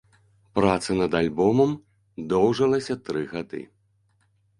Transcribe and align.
Праца 0.59 0.95
над 1.01 1.11
альбомам 1.19 1.75
доўжылася 2.31 2.93
тры 3.11 3.21
гады. 3.35 3.61